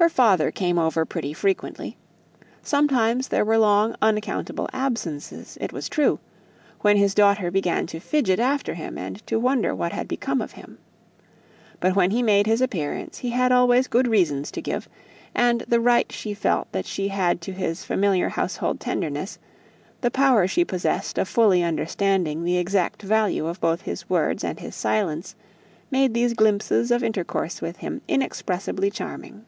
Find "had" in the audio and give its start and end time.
9.90-10.06, 13.30-13.50, 17.08-17.40